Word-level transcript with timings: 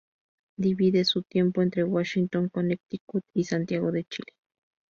Divide 0.59 1.05
su 1.05 1.21
tiempo 1.21 1.61
entre 1.61 1.83
Washington, 1.83 2.49
Connecticut, 2.49 3.23
y 3.35 3.43
Santiago 3.43 3.91
de 3.91 4.03
Chile. 4.05 4.33